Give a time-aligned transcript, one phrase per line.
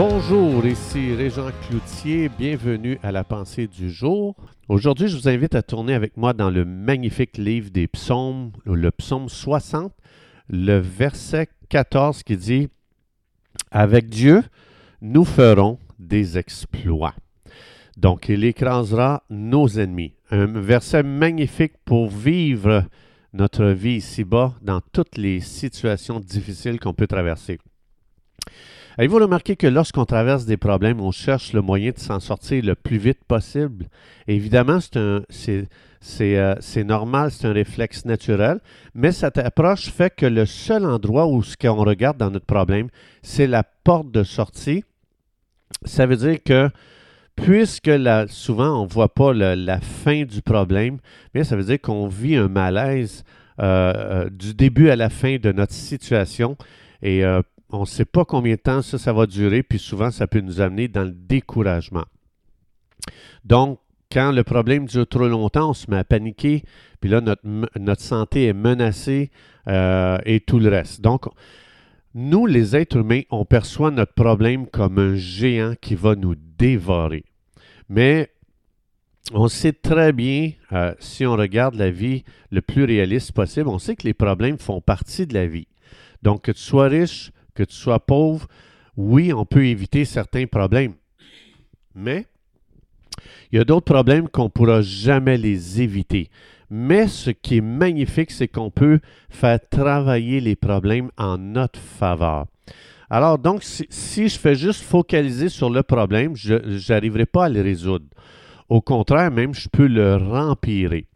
[0.00, 4.36] Bonjour, ici Régent Cloutier, bienvenue à la pensée du jour.
[4.68, 8.92] Aujourd'hui, je vous invite à tourner avec moi dans le magnifique livre des psaumes, le
[8.92, 9.92] psaume 60,
[10.50, 12.68] le verset 14 qui dit
[13.72, 14.44] Avec Dieu,
[15.00, 17.16] nous ferons des exploits.
[17.96, 20.14] Donc, il écrasera nos ennemis.
[20.30, 22.84] Un verset magnifique pour vivre
[23.32, 27.58] notre vie ici-bas dans toutes les situations difficiles qu'on peut traverser.
[28.98, 32.74] Avez-vous remarqué que lorsqu'on traverse des problèmes, on cherche le moyen de s'en sortir le
[32.74, 33.86] plus vite possible?
[34.26, 35.68] Évidemment, c'est
[36.20, 38.58] euh, c'est normal, c'est un réflexe naturel,
[38.96, 42.88] mais cette approche fait que le seul endroit où ce qu'on regarde dans notre problème,
[43.22, 44.82] c'est la porte de sortie.
[45.84, 46.68] Ça veut dire que
[47.36, 47.92] puisque
[48.26, 50.98] souvent on ne voit pas la fin du problème,
[51.34, 53.22] mais ça veut dire qu'on vit un malaise
[53.60, 56.56] euh, euh, du début à la fin de notre situation.
[57.00, 57.22] Et
[57.70, 60.40] on ne sait pas combien de temps ça, ça va durer, puis souvent, ça peut
[60.40, 62.04] nous amener dans le découragement.
[63.44, 66.62] Donc, quand le problème dure trop longtemps, on se met à paniquer,
[67.00, 69.30] puis là, notre, santé est menacée
[69.68, 71.02] euh, et tout le reste.
[71.02, 71.26] Donc,
[72.14, 77.24] nous, les êtres humains, on perçoit notre problème comme un géant qui va nous dévorer.
[77.90, 78.30] Mais
[79.32, 83.78] on sait très bien, euh, si on regarde la vie le plus réaliste possible, on
[83.78, 85.68] sait que les problèmes font partie de la vie.
[86.22, 88.46] Donc, que tu sois riche, que tu sois pauvre,
[88.96, 90.94] oui, on peut éviter certains problèmes.
[91.96, 92.26] Mais
[93.50, 96.30] il y a d'autres problèmes qu'on ne pourra jamais les éviter.
[96.70, 102.46] Mais ce qui est magnifique, c'est qu'on peut faire travailler les problèmes en notre faveur.
[103.10, 107.62] Alors, donc, si, je fais juste focaliser sur le problème, je n'arriverai pas à le
[107.62, 108.06] résoudre.
[108.68, 111.06] Au contraire, même, je peux le rempirer.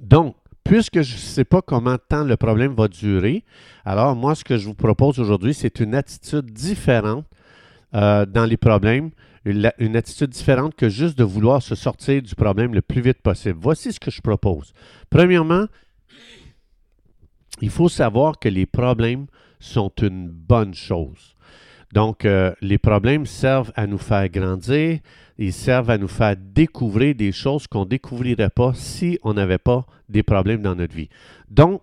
[0.00, 0.34] Donc,
[0.68, 3.42] puisque je ne sais pas comment tant le problème va durer,
[3.86, 7.24] alors moi, ce que je vous propose aujourd'hui, c'est une attitude différente
[7.94, 9.10] euh, dans les problèmes,
[9.46, 13.58] une, attitude différente que juste de vouloir se sortir du problème le plus vite possible.
[13.58, 14.74] Voici ce que je propose.
[15.08, 15.64] Premièrement,
[17.62, 19.26] il faut savoir que les problèmes
[19.60, 21.34] sont une bonne chose.
[21.92, 24.98] Donc, euh, les problèmes servent à nous faire grandir,
[25.38, 29.58] ils servent à nous faire découvrir des choses qu'on ne découvrirait pas si on n'avait
[29.58, 31.08] pas des problèmes dans notre vie.
[31.50, 31.80] Donc,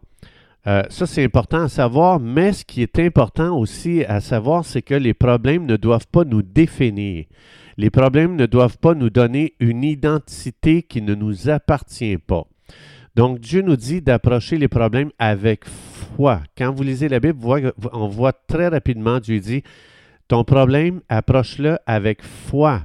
[0.67, 4.81] euh, ça, c'est important à savoir, mais ce qui est important aussi à savoir, c'est
[4.81, 7.25] que les problèmes ne doivent pas nous définir.
[7.77, 12.47] Les problèmes ne doivent pas nous donner une identité qui ne nous appartient pas.
[13.16, 16.41] Donc, Dieu nous dit d'approcher les problèmes avec foi.
[16.57, 17.39] Quand vous lisez la Bible,
[17.93, 19.63] on voit très rapidement, Dieu dit,
[20.27, 22.83] ton problème, approche-le avec foi.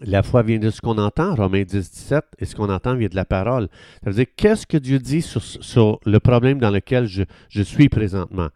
[0.00, 3.08] La foi vient de ce qu'on entend, Romains 10, 17, et ce qu'on entend vient
[3.08, 3.68] de la parole.
[4.02, 7.88] Ça veut dire, qu'est-ce que Dieu dit sur, le problème dans lequel je, je, suis
[7.88, 8.48] présentement?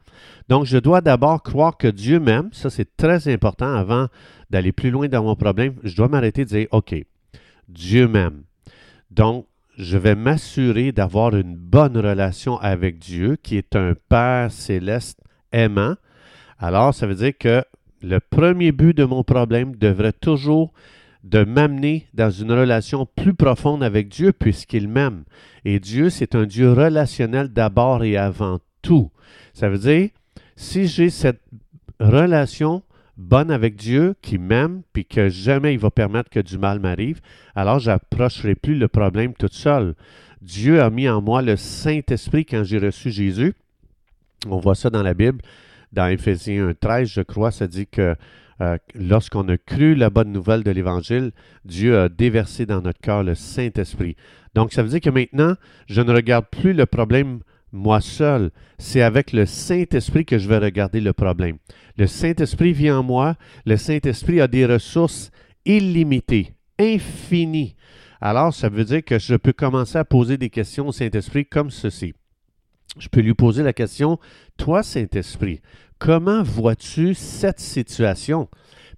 [0.49, 2.49] Donc, je dois d'abord croire que Dieu m'aime.
[2.53, 4.09] Ça, c'est très important avant
[4.51, 5.75] d'aller plus loin dans mon problème.
[5.85, 6.95] Je dois m'arrêter et dire, OK,
[7.69, 8.43] Dieu m'aime.
[9.11, 15.21] Donc, je vais m'assurer d'avoir une bonne relation avec Dieu, qui est un Père céleste
[15.53, 15.97] aimant.
[16.59, 17.65] Alors, ça veut dire que
[18.03, 20.73] le premier but de mon problème devrait toujours
[21.25, 25.25] de m'amener dans une relation plus profonde avec Dieu puisqu'il m'aime.
[25.65, 29.11] Et Dieu, c'est un Dieu relationnel d'abord et avant tout.
[29.53, 30.11] Ça veut dire,
[30.55, 31.43] si j'ai cette
[31.99, 32.83] relation
[33.17, 37.21] bonne avec Dieu, qui m'aime, puis que jamais il va permettre que du mal m'arrive,
[37.55, 39.95] alors j'approcherai plus le problème toute seule.
[40.43, 43.55] Dieu a mis en moi le Saint-Esprit quand j'ai reçu Jésus.
[44.49, 45.41] On voit ça dans la Bible,
[45.97, 48.15] dans Éphésiens 13, je crois, ça dit que
[48.61, 51.33] euh, lorsqu'on a cru la bonne nouvelle de l'Évangile,
[51.65, 54.15] Dieu a déversé dans notre cœur le Saint-Esprit.
[54.55, 55.55] Donc, ça veut dire que maintenant,
[55.87, 57.41] je ne regarde plus le problème
[57.73, 58.51] moi seul.
[58.79, 61.57] C'est avec le Saint-Esprit que je vais regarder le problème.
[61.97, 63.37] Le Saint-Esprit vient en moi.
[63.65, 65.31] Le Saint-Esprit a des ressources
[65.65, 67.75] illimitées, infinies.
[68.21, 71.71] Alors, ça veut dire que je peux commencer à poser des questions au Saint-Esprit comme
[71.71, 72.15] ceci.
[72.99, 74.19] Je peux lui poser la question,
[74.57, 75.61] toi, Saint-Esprit,
[75.99, 78.49] Comment vois-tu cette situation?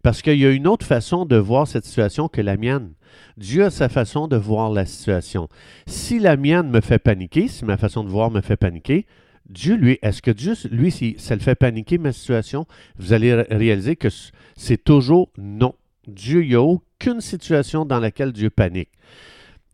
[0.02, 2.92] Parce qu'il y a une autre façon de voir cette situation que la mienne.
[3.36, 5.48] Dieu a sa façon de voir la situation.
[5.86, 9.06] Si la mienne me fait paniquer, si ma façon de voir me fait paniquer,
[9.48, 12.66] Dieu, lui, est-ce que Dieu, lui, si ça le fait paniquer ma situation,
[12.98, 14.08] vous allez réaliser que
[14.56, 15.74] c'est toujours non.
[16.06, 18.90] Dieu, il n'y a aucune situation dans laquelle Dieu panique.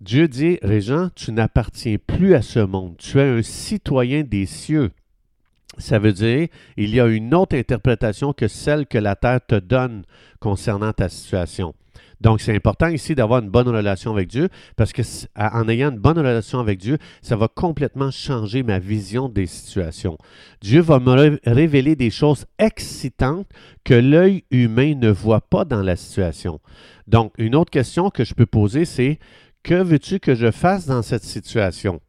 [0.01, 2.97] Dieu dit, Régent, tu n'appartiens plus à ce monde.
[2.99, 4.91] Tu es un citoyen des cieux.
[5.79, 9.57] Ça veut dire, il y a une autre interprétation que celle que la terre te
[9.57, 10.05] donne
[10.41, 11.75] concernant ta situation.
[12.21, 15.03] Donc, c'est important ici d'avoir une bonne relation avec Dieu parce que
[15.37, 20.17] en ayant une bonne relation avec Dieu, ça va complètement changer ma vision des situations.
[20.63, 23.49] Dieu va me révéler des choses excitantes
[23.85, 26.61] que l'œil humain ne voit pas dans la situation.
[27.07, 29.19] Donc, une autre question que je peux poser, c'est
[29.63, 32.01] que veux-tu que je fasse dans cette situation?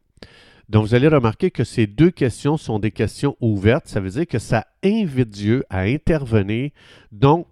[0.70, 3.88] Donc, vous allez remarquer que ces deux questions sont des questions ouvertes.
[3.88, 6.72] Ça veut dire que ça invite Dieu à intervenir.
[7.12, 7.48] Donc,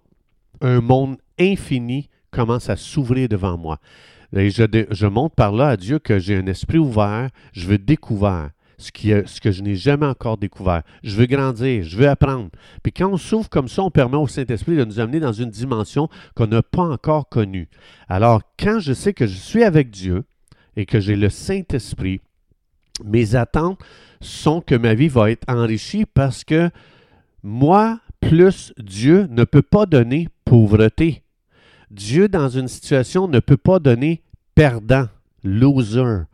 [0.60, 3.78] un monde infini commence à s'ouvrir devant moi.
[4.36, 8.50] Et je, montre par là à Dieu que j'ai un esprit ouvert, je veux découvrir
[8.78, 10.82] ce, qui, ce que je n'ai jamais encore découvert.
[11.04, 12.50] Je veux grandir, je veux apprendre.
[12.82, 15.50] Puis quand on s'ouvre comme ça, on permet au Saint-Esprit de nous amener dans une
[15.50, 17.68] dimension qu'on n'a pas encore connue.
[18.08, 20.24] Alors, quand je sais que je suis avec Dieu
[20.74, 22.20] et que j'ai le Saint-Esprit,
[23.02, 23.80] mes attentes
[24.20, 26.70] sont que ma vie va être enrichie parce que
[27.42, 31.22] moi, plus Dieu, ne peut pas donner pauvreté.
[31.90, 34.22] Dieu, dans une situation, ne peut pas donner
[34.54, 35.08] perdant,
[35.42, 36.24] loser.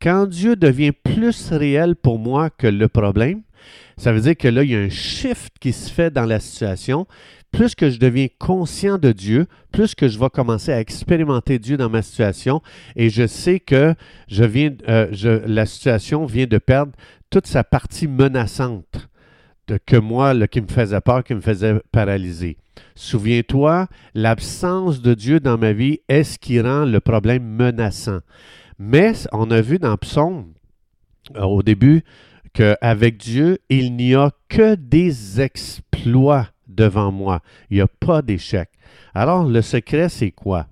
[0.00, 3.42] Quand Dieu devient plus réel pour moi que le problème,
[3.96, 6.40] ça veut dire que là, il y a un shift qui se fait dans la
[6.40, 7.06] situation.
[7.56, 11.78] Plus que je deviens conscient de Dieu, plus que je vais commencer à expérimenter Dieu
[11.78, 12.60] dans ma situation
[12.96, 13.94] et je sais que
[14.28, 16.92] je viens, euh, la situation vient de perdre
[17.30, 19.08] toute sa partie menaçante
[19.68, 22.58] de, que moi, le, qui me faisait peur, qui me faisait paralyser.
[22.94, 28.20] Souviens-toi, l'absence de Dieu dans ma vie est ce qui rend le problème menaçant.
[28.78, 30.52] Mais on a vu dans Psaume,
[31.36, 32.04] euh, au début,
[32.52, 37.40] qu'avec Dieu, il n'y a que des exploits devant moi.
[37.70, 38.68] Il n'y a pas d'échec.
[39.14, 40.66] Alors, le secret, c'est quoi?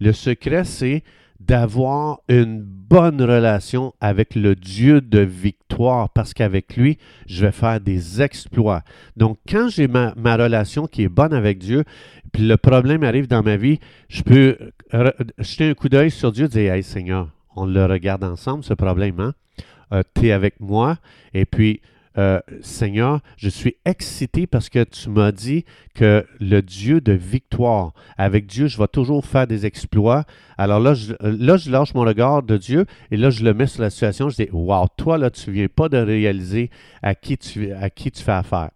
[0.00, 1.02] Le secret, c'est
[1.40, 7.80] d'avoir une bonne relation avec le Dieu de victoire, parce qu'avec lui, je vais faire
[7.80, 8.82] des exploits.
[9.16, 11.84] Donc, quand j'ai ma, relation qui est bonne avec Dieu,
[12.32, 14.58] puis le problème arrive dans ma vie, je peux
[15.38, 18.74] jeter un coup d'œil sur Dieu et dire, Hey Seigneur, on le regarde ensemble, ce
[18.74, 19.34] problème, hein?
[19.92, 20.98] Euh, tu es avec moi,
[21.34, 21.80] et puis
[22.18, 25.64] euh, Seigneur, je suis excité parce que tu m'as dit
[25.94, 30.24] que le Dieu de victoire, avec Dieu, je vais toujours faire des exploits.
[30.58, 33.66] Alors là, je, là, je lâche mon regard de Dieu et là, je le mets
[33.66, 34.28] sur la situation.
[34.28, 36.70] Je dis, wow, toi, là, tu ne viens pas de réaliser
[37.02, 38.70] à qui tu, à qui tu fais affaire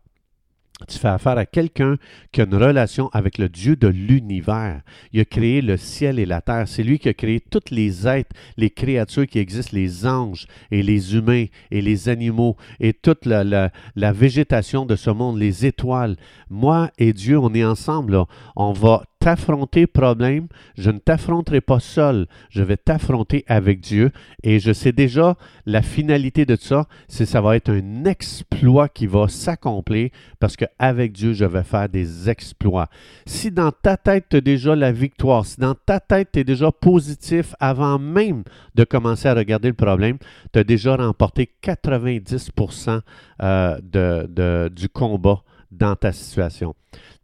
[0.89, 1.97] tu fais affaire à quelqu'un
[2.33, 4.83] qui a une relation avec le Dieu de l'univers.
[5.13, 6.67] Il a créé le ciel et la terre.
[6.67, 10.83] C'est lui qui a créé toutes les êtres, les créatures qui existent, les anges et
[10.83, 16.17] les humains et les animaux et toute la, végétation de ce monde, les étoiles.
[16.51, 18.19] Moi et Dieu, on est ensemble.
[18.57, 24.11] On va t'affronter problème, je ne t'affronterai pas seul, je vais t'affronter avec Dieu
[24.43, 29.07] et je sais déjà la finalité de ça, c'est ça va être un exploit qui
[29.07, 30.11] va s'accomplir
[30.41, 32.91] parce qu'avec Dieu, je vais faire des exploits.
[33.25, 36.45] Si dans ta tête, tu as déjà la victoire, si dans ta tête, tu es
[36.45, 38.45] déjà positif avant même
[38.75, 40.19] de commencer à regarder le problème,
[40.53, 43.01] tu as déjà remporté 90%
[43.41, 46.75] euh, de, du combat dans ta situation.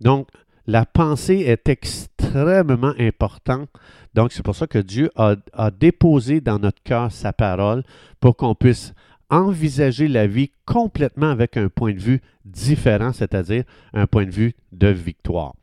[0.00, 0.28] Donc,
[0.66, 3.68] la pensée est extrêmement importante.
[4.14, 5.36] Donc, c'est pour ça que Dieu a,
[5.70, 7.82] déposé dans notre cœur sa parole
[8.20, 8.92] pour qu'on puisse
[9.30, 13.64] envisager la vie complètement avec un point de vue différent, c'est-à-dire
[13.94, 15.54] un point de vue de victoire.